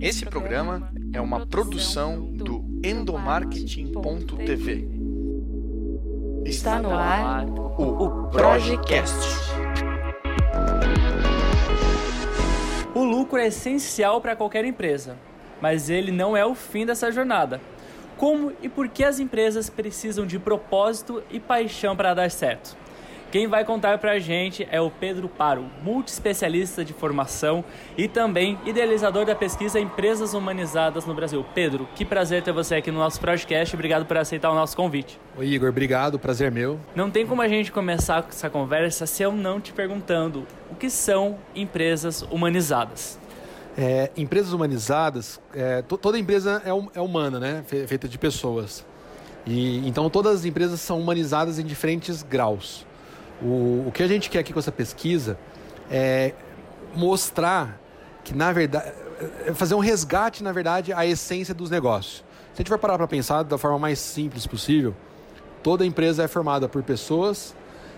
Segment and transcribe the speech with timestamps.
[0.00, 4.88] Esse programa é uma produção do endomarketing.tv.
[6.44, 9.12] Está no ar o Projecast.
[12.94, 15.16] O lucro é essencial para qualquer empresa,
[15.60, 17.60] mas ele não é o fim dessa jornada.
[18.16, 22.76] Como e por que as empresas precisam de propósito e paixão para dar certo?
[23.30, 27.62] Quem vai contar pra gente é o Pedro Paro, multiespecialista de formação
[27.94, 31.44] e também idealizador da pesquisa Empresas Humanizadas no Brasil.
[31.54, 33.76] Pedro, que prazer ter você aqui no nosso podcast.
[33.76, 35.20] Obrigado por aceitar o nosso convite.
[35.36, 36.80] Oi, Igor, obrigado, prazer meu.
[36.96, 40.88] Não tem como a gente começar essa conversa se eu não te perguntando o que
[40.88, 43.20] são empresas humanizadas.
[43.76, 47.62] É, empresas humanizadas, é, toda empresa é, é humana, né?
[47.86, 48.86] Feita de pessoas.
[49.46, 52.88] E, então todas as empresas são humanizadas em diferentes graus.
[53.42, 55.38] O, o que a gente quer aqui com essa pesquisa
[55.90, 56.32] é
[56.94, 57.80] mostrar
[58.24, 58.92] que, na verdade,
[59.46, 62.24] é fazer um resgate, na verdade, à essência dos negócios.
[62.52, 64.94] Se a gente for parar para pensar da forma mais simples possível,
[65.62, 67.54] toda empresa é formada por pessoas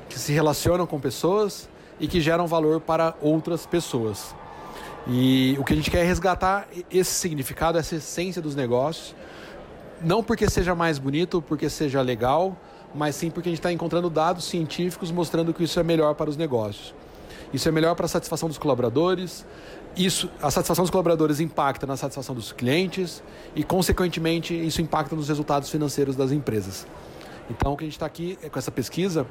[0.08, 4.34] que se relacionam com pessoas e que geram valor para outras pessoas.
[5.06, 9.14] E o que a gente quer é resgatar esse significado, essa essência dos negócios,
[10.00, 12.56] não porque seja mais bonito, porque seja legal,
[12.94, 16.28] mas sim porque a gente está encontrando dados científicos mostrando que isso é melhor para
[16.28, 16.94] os negócios.
[17.52, 19.44] Isso é melhor para a satisfação dos colaboradores,
[19.96, 23.22] isso, a satisfação dos colaboradores impacta na satisfação dos clientes
[23.56, 26.86] e, consequentemente, isso impacta nos resultados financeiros das empresas.
[27.50, 29.26] Então, o que a gente está aqui com essa pesquisa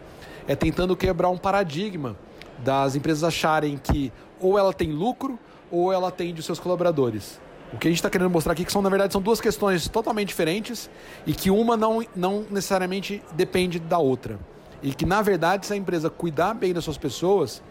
[0.48, 2.18] é tentando quebrar um paradigma
[2.58, 5.40] das empresas acharem que ou ela tem lucro
[5.72, 7.40] ou ela atende os seus colaboradores.
[7.72, 9.40] O que a gente está querendo mostrar aqui é que são, na verdade, são duas
[9.40, 10.90] questões totalmente diferentes
[11.26, 14.40] e que uma não, não necessariamente depende da outra.
[14.82, 17.62] E que, na verdade, se a empresa cuidar bem das suas pessoas,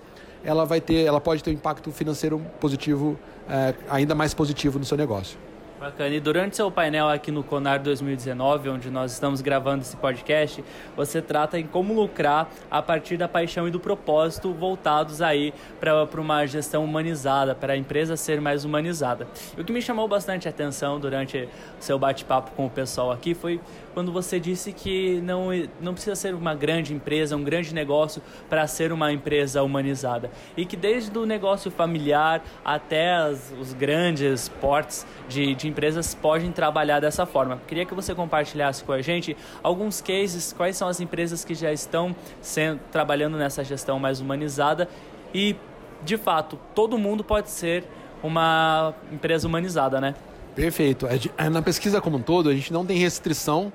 [0.44, 4.84] ela vai ter, ela pode ter um impacto financeiro positivo, é, ainda mais positivo no
[4.84, 5.38] seu negócio.
[5.78, 6.12] Bacana.
[6.12, 10.64] E durante seu painel aqui no Conar 2019, onde nós estamos gravando esse podcast,
[10.96, 16.04] você trata em como lucrar a partir da paixão e do propósito voltados aí para
[16.20, 19.28] uma gestão humanizada, para a empresa ser mais humanizada.
[19.56, 21.48] E o que me chamou bastante atenção durante
[21.78, 23.60] seu bate-papo com o pessoal aqui foi
[23.98, 25.48] quando você disse que não,
[25.80, 30.30] não precisa ser uma grande empresa, um grande negócio para ser uma empresa humanizada.
[30.56, 36.52] E que desde o negócio familiar até as, os grandes portes de, de empresas podem
[36.52, 37.60] trabalhar dessa forma.
[37.66, 41.72] Queria que você compartilhasse com a gente alguns cases, quais são as empresas que já
[41.72, 44.88] estão sendo, trabalhando nessa gestão mais humanizada
[45.34, 45.56] e,
[46.04, 47.82] de fato, todo mundo pode ser
[48.22, 50.14] uma empresa humanizada, né?
[50.54, 51.08] Perfeito.
[51.36, 53.72] É na pesquisa como um todo, a gente não tem restrição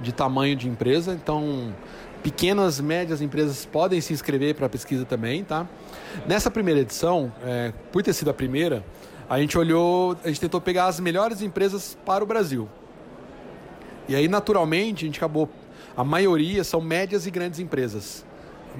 [0.00, 1.72] de tamanho de empresa, então
[2.22, 5.66] pequenas, médias empresas podem se inscrever para a pesquisa também, tá?
[6.26, 8.84] Nessa primeira edição, é, por ter sido a primeira,
[9.28, 12.68] a gente olhou, a gente tentou pegar as melhores empresas para o Brasil.
[14.08, 15.48] E aí, naturalmente, a gente acabou,
[15.96, 18.24] a maioria são médias e grandes empresas.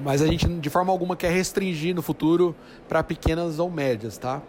[0.03, 2.55] Mas a gente, de forma alguma, quer restringir no futuro
[2.87, 4.41] para pequenas ou médias, tá?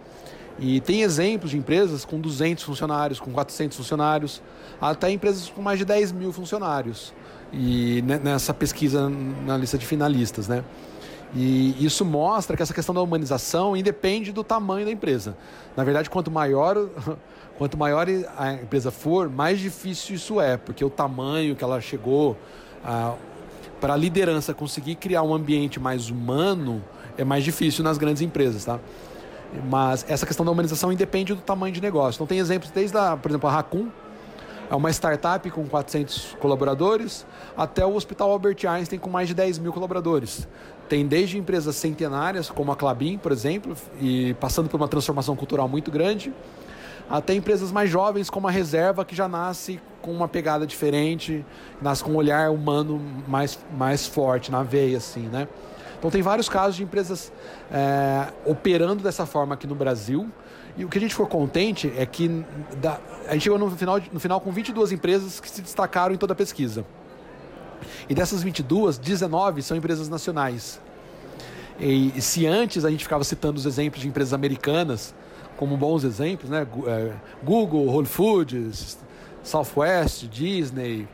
[0.58, 4.40] E tem exemplos de empresas com 200 funcionários, com 400 funcionários,
[4.80, 7.12] até empresas com mais de 10 mil funcionários.
[7.52, 9.08] E nessa pesquisa
[9.44, 10.64] na lista de finalistas, né?
[11.34, 15.36] E isso mostra que essa questão da humanização independe do tamanho da empresa.
[15.76, 16.88] Na verdade, quanto maior,
[17.58, 22.36] quanto maior a empresa for, mais difícil isso é, porque o tamanho que ela chegou,
[23.80, 26.82] para a liderança conseguir criar um ambiente mais humano,
[27.18, 28.78] é mais difícil nas grandes empresas, tá?
[29.68, 32.18] Mas essa questão da humanização independe do tamanho de negócio.
[32.18, 33.88] Então tem exemplos desde, a, por exemplo, a Raccoon,
[34.70, 37.26] é uma startup com 400 colaboradores,
[37.56, 40.48] até o Hospital Albert Einstein com mais de 10 mil colaboradores.
[40.88, 45.68] Tem desde empresas centenárias, como a Clabin, por exemplo, e passando por uma transformação cultural
[45.68, 46.32] muito grande,
[47.08, 51.44] até empresas mais jovens, como a Reserva, que já nasce com uma pegada diferente,
[51.80, 55.46] nasce com um olhar humano mais, mais forte na veia, assim, né?
[56.04, 57.32] Então tem vários casos de empresas
[57.72, 60.30] é, operando dessa forma aqui no Brasil.
[60.76, 62.44] E o que a gente ficou contente é que
[62.76, 66.18] da, a gente chegou no final, no final com 22 empresas que se destacaram em
[66.18, 66.84] toda a pesquisa.
[68.06, 70.78] E dessas 22, 19 são empresas nacionais.
[71.80, 75.14] E, e se antes a gente ficava citando os exemplos de empresas americanas
[75.56, 76.66] como bons exemplos, né?
[76.86, 77.12] É,
[77.42, 78.98] Google, Whole Foods,
[79.42, 81.08] Southwest, Disney,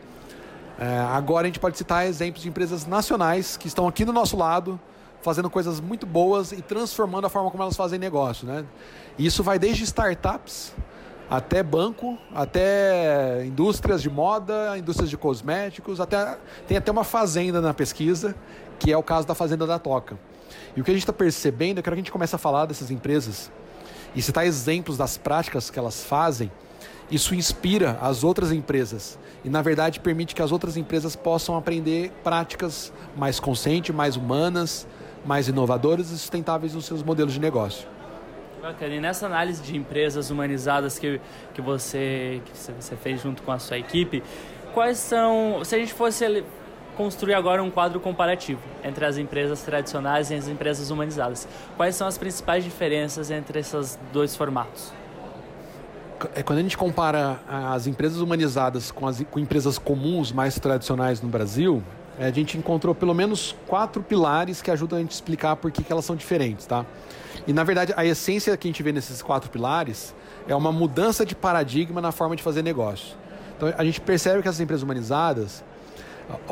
[1.12, 4.80] agora a gente pode citar exemplos de empresas nacionais que estão aqui do nosso lado,
[5.22, 8.46] fazendo coisas muito boas e transformando a forma como elas fazem negócio.
[8.46, 8.64] Né?
[9.18, 10.72] Isso vai desde startups
[11.28, 16.36] até banco, até indústrias de moda, indústrias de cosméticos, até
[16.66, 18.34] tem até uma fazenda na pesquisa,
[18.80, 20.18] que é o caso da Fazenda da Toca.
[20.74, 22.90] E o que a gente está percebendo é que a gente começa a falar dessas
[22.90, 23.50] empresas
[24.14, 26.50] e citar exemplos das práticas que elas fazem,
[27.10, 32.12] isso inspira as outras empresas e, na verdade, permite que as outras empresas possam aprender
[32.22, 34.86] práticas mais conscientes, mais humanas,
[35.24, 37.88] mais inovadoras e sustentáveis nos seus modelos de negócio.
[38.62, 38.94] Bacana.
[38.94, 41.20] E nessa análise de empresas humanizadas que,
[41.54, 44.22] que, você, que você fez junto com a sua equipe,
[44.74, 46.44] quais são, se a gente fosse
[46.96, 52.06] construir agora um quadro comparativo entre as empresas tradicionais e as empresas humanizadas, quais são
[52.06, 54.99] as principais diferenças entre esses dois formatos?
[56.34, 61.22] É quando a gente compara as empresas humanizadas com as com empresas comuns mais tradicionais
[61.22, 61.82] no Brasil,
[62.18, 65.70] é, a gente encontrou pelo menos quatro pilares que ajudam a gente a explicar por
[65.70, 66.84] que, que elas são diferentes, tá?
[67.46, 70.14] E na verdade a essência que a gente vê nesses quatro pilares
[70.46, 73.16] é uma mudança de paradigma na forma de fazer negócio.
[73.56, 75.64] Então a gente percebe que essas empresas humanizadas,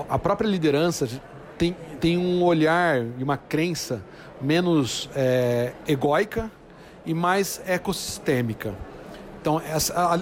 [0.08, 1.08] a própria liderança
[1.58, 4.02] tem, tem um olhar e uma crença
[4.40, 6.50] menos é, egóica
[7.04, 8.74] e mais ecossistêmica.
[9.40, 10.18] Então, essa, a,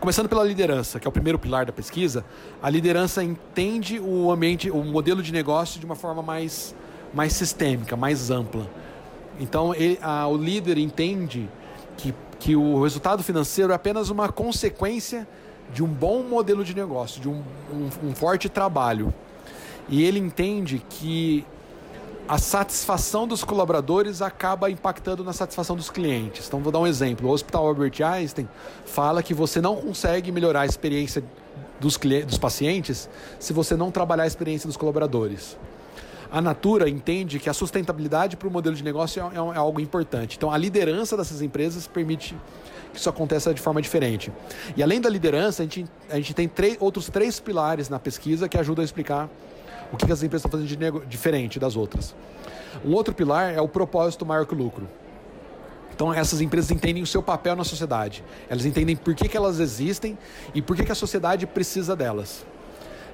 [0.00, 2.24] começando pela liderança, que é o primeiro pilar da pesquisa,
[2.62, 6.74] a liderança entende o ambiente, o modelo de negócio de uma forma mais,
[7.12, 8.66] mais sistêmica, mais ampla.
[9.38, 11.48] Então, ele, a, o líder entende
[11.96, 15.26] que, que o resultado financeiro é apenas uma consequência
[15.72, 17.42] de um bom modelo de negócio, de um,
[17.72, 19.12] um, um forte trabalho.
[19.88, 21.44] E ele entende que
[22.28, 26.46] a satisfação dos colaboradores acaba impactando na satisfação dos clientes.
[26.48, 27.28] Então, vou dar um exemplo.
[27.28, 28.48] O Hospital Albert Einstein
[28.84, 31.22] fala que você não consegue melhorar a experiência
[31.78, 33.08] dos, clientes, dos pacientes
[33.38, 35.56] se você não trabalhar a experiência dos colaboradores.
[36.30, 39.80] A Natura entende que a sustentabilidade para o modelo de negócio é, é, é algo
[39.80, 40.36] importante.
[40.36, 42.36] Então, a liderança dessas empresas permite
[42.92, 44.32] que isso aconteça de forma diferente.
[44.76, 48.48] E além da liderança, a gente, a gente tem três, outros três pilares na pesquisa
[48.48, 49.28] que ajudam a explicar
[49.92, 52.14] o que, as empresas estão fazendo de diferente das outras.
[52.84, 54.88] Um outro pilar é o propósito maior que o lucro.
[55.94, 58.22] Então essas empresas entendem o seu papel na sociedade.
[58.50, 60.18] Elas entendem por que, que elas existem
[60.54, 62.44] e por que, que a sociedade precisa delas.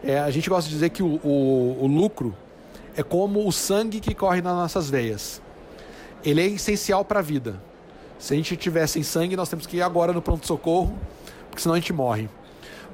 [0.03, 2.35] É, a gente gosta de dizer que o, o, o lucro
[2.97, 5.41] é como o sangue que corre nas nossas veias.
[6.25, 7.63] Ele é essencial para a vida.
[8.19, 10.97] Se a gente tiver sem sangue, nós temos que ir agora no pronto-socorro,
[11.49, 12.29] porque senão a gente morre.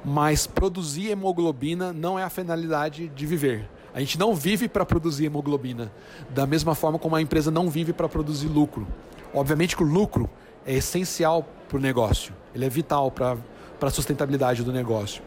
[0.03, 3.69] Mas produzir hemoglobina não é a finalidade de viver.
[3.93, 5.91] A gente não vive para produzir hemoglobina,
[6.29, 8.87] da mesma forma como a empresa não vive para produzir lucro.
[9.33, 10.29] Obviamente que o lucro
[10.65, 13.37] é essencial para o negócio, ele é vital para
[13.81, 15.21] a sustentabilidade do negócio.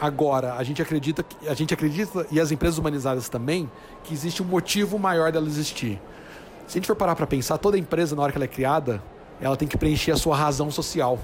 [0.00, 3.68] Agora, a gente acredita, a gente acredita e as empresas humanizadas também
[4.04, 6.00] que existe um motivo maior dela existir.
[6.68, 9.02] Se a gente for parar para pensar, toda empresa na hora que ela é criada,
[9.40, 11.18] ela tem que preencher a sua razão social.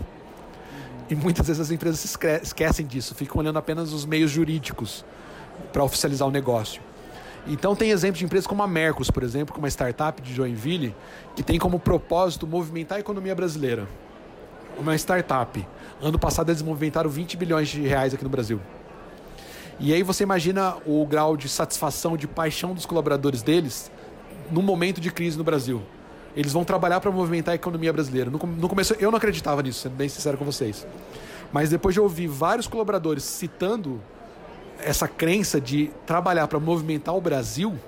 [1.09, 5.05] E muitas vezes as empresas esquecem disso, ficam olhando apenas os meios jurídicos
[5.73, 6.81] para oficializar o negócio.
[7.47, 10.95] Então tem exemplos de empresas como a Mercos, por exemplo, como uma startup de Joinville,
[11.37, 13.87] que tem como propósito movimentar a economia brasileira.
[14.79, 15.67] Uma startup.
[16.01, 18.61] Ano passado eles movimentaram 20 bilhões de reais aqui no Brasil.
[19.79, 23.91] E aí você imagina o grau de satisfação, de paixão dos colaboradores deles
[24.51, 25.83] no momento de crise no Brasil.
[26.37, 28.31] Eles vão trabalhar para movimentar a economia brasileira.
[28.31, 30.87] No, no começo eu não acreditava nisso, sendo bem sincero com vocês.
[31.53, 34.01] Mas depois de ouvir vários colaboradores citando
[34.79, 37.79] essa crença de trabalhar para movimentar o Brasil,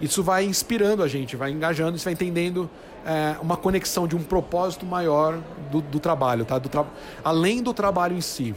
[0.00, 2.70] isso vai inspirando a gente, vai engajando, isso vai entendendo
[3.04, 5.38] é, uma conexão de um propósito maior
[5.72, 6.56] do, do trabalho, tá?
[6.58, 6.84] Do tra...
[7.24, 8.54] além do trabalho em si.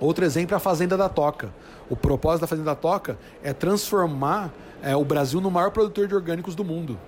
[0.00, 1.52] Outro exemplo é a Fazenda da Toca.
[1.90, 4.50] O propósito da Fazenda da Toca é transformar
[4.82, 6.98] é, o Brasil no maior produtor de orgânicos do mundo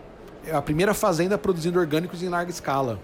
[0.52, 2.98] a primeira fazenda produzindo orgânicos em larga escala.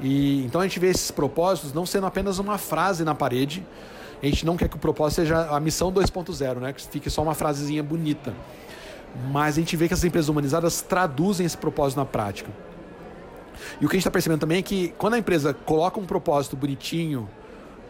[0.00, 3.64] E então a gente vê esses propósitos não sendo apenas uma frase na parede.
[4.22, 6.72] A gente não quer que o propósito seja a missão 2.0, né?
[6.72, 8.34] Que fique só uma frasezinha bonita.
[9.30, 12.50] Mas a gente vê que as empresas humanizadas traduzem esse propósito na prática.
[13.80, 16.04] E o que a gente está percebendo também é que quando a empresa coloca um
[16.04, 17.28] propósito bonitinho,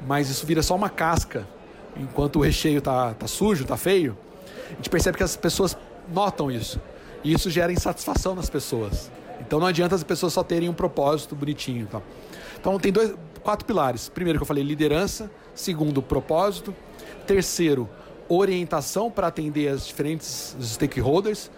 [0.07, 1.47] mas isso vira só uma casca,
[1.97, 4.17] enquanto o recheio tá, tá sujo, tá feio,
[4.67, 5.77] a gente percebe que as pessoas
[6.13, 6.81] notam isso.
[7.27, 9.11] E isso gera insatisfação nas pessoas.
[9.41, 11.89] Então não adianta as pessoas só terem um propósito bonitinho.
[11.89, 12.01] Tá?
[12.61, 14.09] Então tem dois, quatro pilares.
[14.09, 15.29] Primeiro que eu falei, liderança.
[15.53, 16.73] Segundo, propósito.
[17.27, 17.89] Terceiro,
[18.29, 21.51] orientação para atender as diferentes stakeholders,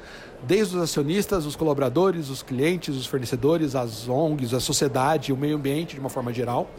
[0.43, 5.57] desde os acionistas, os colaboradores, os clientes, os fornecedores, as ONGs, a sociedade, o meio
[5.57, 6.71] ambiente de uma forma geral.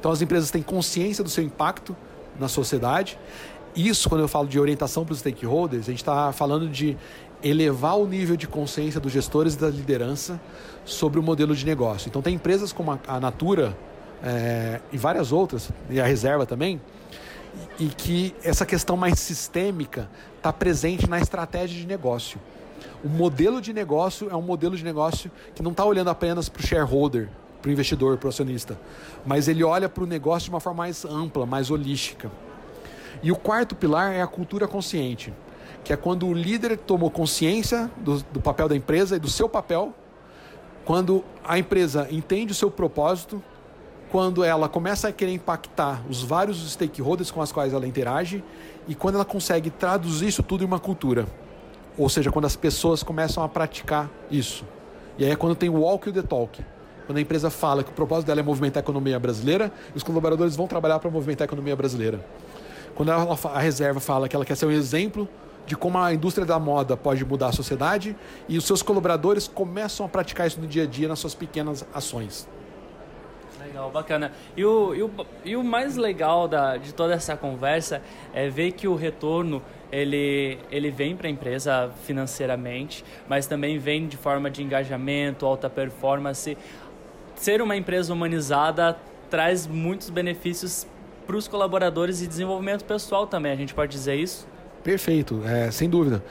[0.00, 1.94] Então as empresas têm consciência do seu impacto
[2.40, 3.18] na sociedade.
[3.76, 6.96] Isso, quando eu falo de orientação para os stakeholders, a gente está falando de
[7.42, 10.40] elevar o nível de consciência dos gestores e da liderança
[10.84, 12.08] sobre o modelo de negócio.
[12.08, 13.76] Então, tem empresas como a Natura
[14.22, 16.80] é, e várias outras, e a Reserva também,
[17.78, 22.40] e que essa questão mais sistêmica está presente na estratégia de negócio.
[23.04, 26.60] O modelo de negócio é um modelo de negócio que não está olhando apenas para
[26.60, 27.28] o shareholder
[27.60, 28.78] para o investidor, para o acionista,
[29.26, 32.30] mas ele olha para o negócio de uma forma mais ampla, mais holística.
[33.22, 35.32] E o quarto pilar é a cultura consciente,
[35.84, 39.48] que é quando o líder tomou consciência do, do papel da empresa e do seu
[39.48, 39.94] papel,
[40.84, 43.42] quando a empresa entende o seu propósito,
[44.10, 48.42] quando ela começa a querer impactar os vários stakeholders com os quais ela interage
[48.86, 51.26] e quando ela consegue traduzir isso tudo em uma cultura.
[51.96, 54.64] Ou seja, quando as pessoas começam a praticar isso.
[55.18, 56.64] E aí é quando tem o walk e o the talk.
[57.06, 60.54] Quando a empresa fala que o propósito dela é movimentar a economia brasileira, os colaboradores
[60.54, 62.24] vão trabalhar para movimentar a economia brasileira.
[62.94, 65.28] Quando ela, a reserva fala que ela quer ser um exemplo
[65.68, 68.16] de como a indústria da moda pode mudar a sociedade
[68.48, 71.86] e os seus colaboradores começam a praticar isso no dia a dia nas suas pequenas
[71.92, 72.48] ações.
[73.60, 74.32] Legal, bacana.
[74.56, 75.10] E o, e o,
[75.44, 78.00] e o mais legal da, de toda essa conversa
[78.32, 84.08] é ver que o retorno ele, ele vem para a empresa financeiramente, mas também vem
[84.08, 86.56] de forma de engajamento, alta performance.
[87.34, 88.96] Ser uma empresa humanizada
[89.28, 90.86] traz muitos benefícios
[91.26, 94.48] para os colaboradores e desenvolvimento pessoal também, a gente pode dizer isso?
[94.88, 96.24] Perfeito, é, sem dúvida.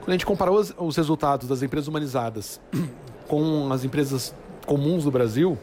[0.00, 2.60] Quando a gente comparou os, os resultados das empresas humanizadas
[3.26, 4.34] com as empresas
[4.66, 5.58] comuns do Brasil,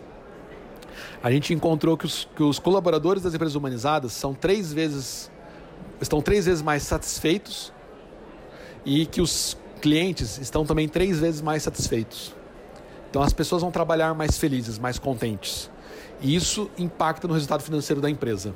[1.22, 5.30] a gente encontrou que os, que os colaboradores das empresas humanizadas são três vezes
[6.02, 7.72] estão três vezes mais satisfeitos
[8.84, 12.34] e que os clientes estão também três vezes mais satisfeitos.
[13.12, 15.70] Então as pessoas vão trabalhar mais felizes, mais contentes.
[16.20, 18.56] E isso impacta no resultado financeiro da empresa.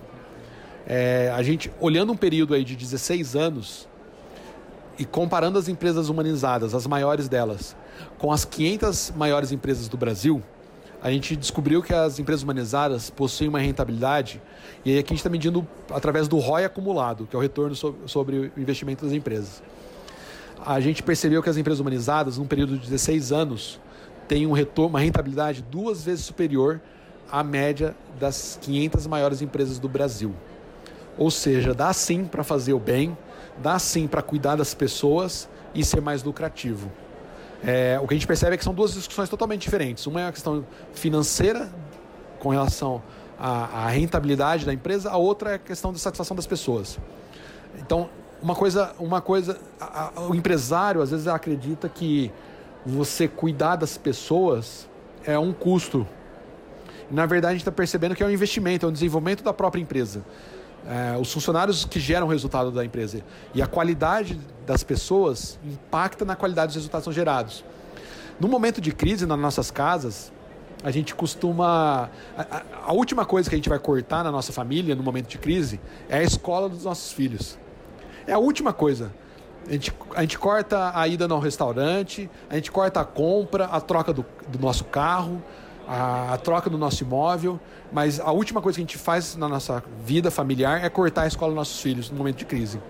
[0.86, 3.88] É, a gente, olhando um período aí de 16 anos
[4.98, 7.76] e comparando as empresas humanizadas, as maiores delas,
[8.18, 10.42] com as 500 maiores empresas do Brasil,
[11.02, 14.42] a gente descobriu que as empresas humanizadas possuem uma rentabilidade,
[14.86, 17.76] e aí aqui a gente está medindo através do ROI acumulado, que é o retorno
[17.76, 19.62] sobre o investimento das empresas.
[20.66, 23.82] A gente percebeu que as empresas humanizadas, num período de 16 anos,
[24.30, 26.80] têm um retorno, uma rentabilidade duas vezes superior
[27.30, 30.34] à média das 500 maiores empresas do Brasil.
[31.18, 33.18] Ou seja, dá sim para fazer o bem,
[33.62, 36.92] dá sim para cuidar das pessoas e ser mais lucrativo.
[37.64, 40.06] É, o que a gente percebe é que são duas discussões totalmente diferentes.
[40.06, 41.72] Uma é a questão financeira,
[42.40, 43.02] com relação
[43.40, 47.00] à, à rentabilidade da empresa, a outra é a questão da satisfação das pessoas.
[47.80, 48.10] Então,
[48.42, 52.30] uma coisa, uma coisa a, a, o empresário às vezes acredita que
[52.86, 54.90] você cuidar das pessoas
[55.26, 56.06] é um custo.
[57.10, 59.82] na verdade, a gente está percebendo que é um investimento, é um desenvolvimento da própria
[59.82, 60.22] empresa
[60.88, 63.24] é, os funcionários que geram o resultado da empresa.
[63.54, 67.64] E a qualidade das pessoas impacta na qualidade dos resultados que são gerados.
[68.40, 70.32] No momento de crise nas nossas casas,
[70.84, 72.10] a gente costuma.
[72.38, 75.38] A, a, última coisa que a gente vai cortar na nossa família no momento de
[75.38, 77.58] crise é a escola dos nossos filhos.
[78.28, 79.14] É a última coisa.
[79.68, 83.80] A gente, a gente corta a ida no restaurante, a gente corta a compra, a
[83.80, 85.42] troca do, do nosso carro,
[85.88, 87.60] a, a, troca do nosso imóvel,
[87.92, 91.28] mas a última coisa que a gente faz na nossa vida familiar é cortar a
[91.28, 92.82] escola dos nossos filhos no momento de crise.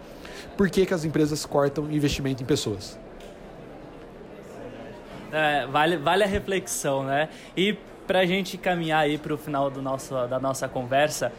[0.57, 3.00] Por que, que as empresas cortam investimento em pessoas?
[5.31, 7.29] É, vale, vale a reflexão, né?
[7.57, 7.73] E
[8.05, 11.31] para a gente caminhar aí para o final do nosso, da nossa conversa,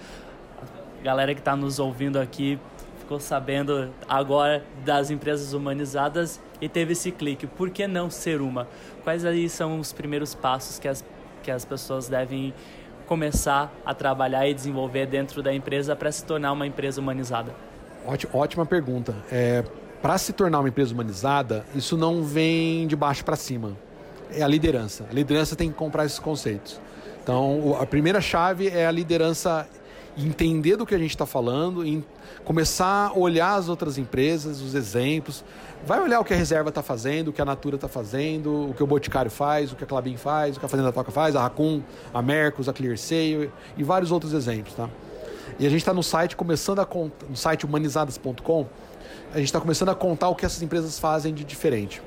[1.02, 2.58] galera que está nos ouvindo aqui
[3.04, 7.46] ficou sabendo agora das empresas humanizadas e teve esse clique.
[7.46, 8.66] Por que não ser uma?
[9.02, 11.04] Quais aí são os primeiros passos que as
[11.44, 12.52] que as pessoas devem
[13.06, 17.54] começar a trabalhar e desenvolver dentro da empresa para se tornar uma empresa humanizada?
[18.32, 19.14] Ótima pergunta.
[19.30, 19.62] É,
[20.00, 23.72] para se tornar uma empresa humanizada, isso não vem de baixo para cima.
[24.30, 25.04] É a liderança.
[25.10, 26.80] A liderança tem que comprar esses conceitos.
[27.22, 29.66] Então, a primeira chave é a liderança
[30.16, 31.85] entender do que a gente está falando,
[32.44, 35.44] começar a olhar as outras empresas, os exemplos,
[35.87, 38.75] vai olhar o que a Reserva está fazendo, o que a Natura está fazendo, o
[38.75, 41.35] que o Boticário faz, o que a Clabin faz, o que a Fazenda Toca faz,
[41.37, 44.88] a Racun, a Mercos, a ClearSale e vários outros exemplos, tá?
[45.59, 48.66] E a gente está no site começando a contar, no site humanizadas.com,
[49.33, 52.00] a gente está começando a contar o que essas empresas fazem de diferente.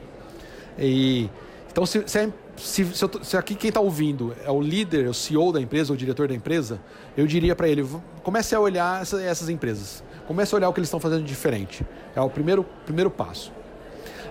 [0.79, 1.29] E
[1.77, 2.85] então se, se, é, se,
[3.21, 6.33] se, aqui quem está ouvindo é o líder, o CEO da empresa, o diretor da
[6.33, 6.81] empresa,
[7.15, 7.87] eu diria para ele,
[8.23, 10.03] comece a olhar essa, essas empresas.
[10.25, 11.85] Comece a olhar o que eles estão fazendo diferente.
[12.15, 13.53] É o primeiro, primeiro passo.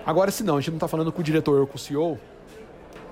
[0.05, 2.19] Agora, se não, a gente não está falando com o diretor ou com o CEO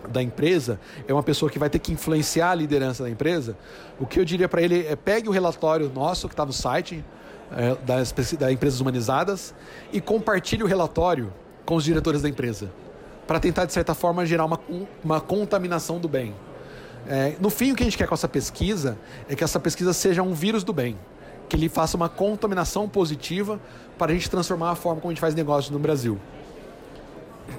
[0.09, 3.55] da empresa, é uma pessoa que vai ter que influenciar a liderança da empresa,
[3.97, 7.05] o que eu diria para ele é pegue o relatório nosso que está no site
[7.53, 9.55] é, das, das empresas humanizadas
[9.93, 11.31] e compartilhe o relatório
[11.65, 12.69] com os diretores da empresa,
[13.27, 14.59] para tentar, de certa forma, gerar uma,
[15.03, 16.33] uma contaminação do bem.
[17.07, 18.97] É, no fim, o que a gente quer com essa pesquisa
[19.29, 20.97] é que essa pesquisa seja um vírus do bem,
[21.47, 23.59] que ele faça uma contaminação positiva
[23.97, 26.19] para a gente transformar a forma como a gente faz negócio no Brasil.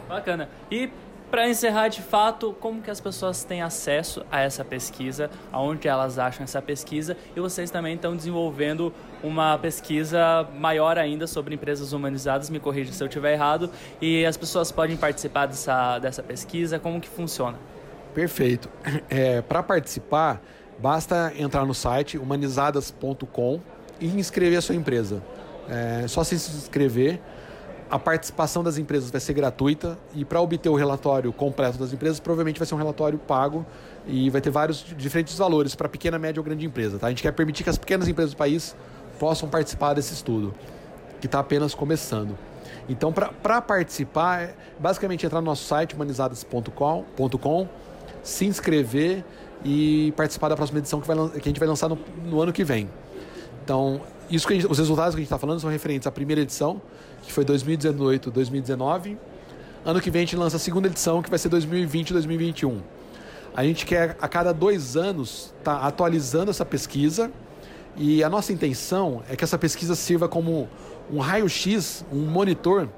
[0.09, 0.49] Bacana.
[0.71, 0.91] E
[1.31, 6.19] Para encerrar de fato, como que as pessoas têm acesso a essa pesquisa, aonde elas
[6.19, 8.93] acham essa pesquisa e vocês também estão desenvolvendo
[9.23, 14.37] uma pesquisa maior ainda sobre empresas humanizadas, me corrija se eu estiver errado, e as
[14.37, 17.59] pessoas podem participar dessa, dessa pesquisa, como que funciona?
[18.15, 18.69] Perfeito.
[19.11, 20.41] É, Para participar,
[20.79, 23.61] basta entrar no site humanizadas.com
[24.01, 25.23] e inscrever a sua empresa.
[25.69, 27.21] É só se inscrever
[27.91, 32.19] a participação das empresas vai ser gratuita e para obter o relatório completo das empresas,
[32.19, 33.65] provavelmente vai ser um relatório pago
[34.07, 36.99] e vai ter vários diferentes valores para pequena, média ou grande empresa.
[36.99, 37.07] Tá?
[37.07, 38.75] A gente quer permitir que as pequenas empresas do país
[39.19, 40.53] possam participar desse estudo,
[41.21, 42.37] que está apenas começando.
[42.89, 47.69] Então, para participar, é basicamente entrar no nosso site humanizadas.com,
[48.23, 49.25] se inscrever
[49.65, 52.53] e participar da próxima edição que, vai, que a gente vai lançar no, no ano
[52.53, 52.89] que vem.
[53.67, 56.81] Então, isso gente, os resultados que a gente está falando são referentes à primeira edição,
[57.25, 59.19] que foi 2018, 2019.
[59.85, 62.81] Ano que vem a gente lança a segunda edição, que vai ser 2020 2021.
[63.57, 67.29] A gente quer, a cada dois anos, estar tá atualizando essa pesquisa.
[67.97, 70.69] E a nossa intenção é que essa pesquisa sirva como
[71.13, 72.89] um raio-x, um monitor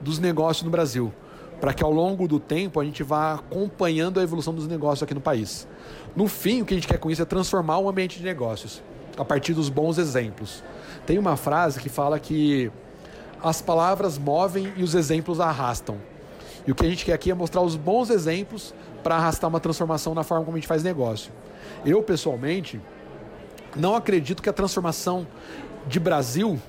[0.00, 1.12] dos negócios no Brasil.
[1.60, 5.14] Para que ao longo do tempo a gente vá acompanhando a evolução dos negócios aqui
[5.14, 5.66] no país.
[6.14, 8.80] No fim, o que a gente quer com isso é transformar o ambiente de negócios
[9.16, 10.62] a partir dos bons exemplos.
[11.06, 12.70] Tem uma frase que fala que
[13.42, 15.96] as palavras movem e os exemplos arrastam.
[16.66, 19.58] E o que a gente quer aqui é mostrar os bons exemplos para arrastar uma
[19.58, 21.32] transformação na forma como a gente faz negócio.
[21.84, 22.80] Eu, pessoalmente,
[23.74, 25.26] não acredito que a transformação
[25.88, 26.60] de Brasil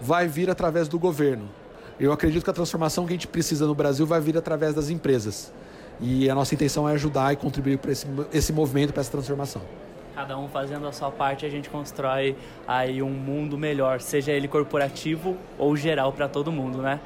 [0.00, 1.48] vai vir através do governo.
[2.00, 4.88] Eu acredito que a transformação que a gente precisa no Brasil vai vir através das
[4.88, 5.52] empresas.
[6.00, 9.62] E a nossa intenção é ajudar e contribuir para esse, esse movimento, para essa transformação
[10.14, 14.46] cada um fazendo a sua parte, a gente constrói aí um mundo melhor, seja ele
[14.46, 17.00] corporativo ou geral para todo mundo, né?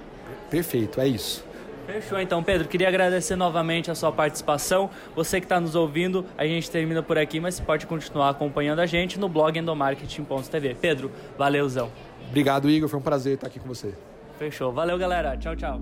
[0.50, 1.49] Perfeito, é isso.
[1.87, 2.69] Fechou então, Pedro.
[2.69, 4.91] Queria agradecer novamente a sua participação.
[5.17, 8.81] Você que está nos ouvindo, a gente termina por aqui, mas você pode continuar acompanhando
[8.81, 10.77] a gente no blog endomarketing.tv.
[10.79, 11.90] Pedro, valeuzão.
[12.29, 12.90] Obrigado, Igor.
[12.90, 13.94] Foi um prazer estar aqui com você.
[14.38, 14.71] Fechou.
[14.71, 15.35] Valeu, galera.
[15.38, 15.81] Tchau, tchau.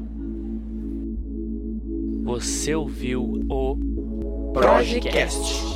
[2.22, 5.75] Você ouviu o Projecast.